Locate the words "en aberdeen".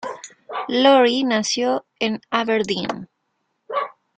1.99-3.07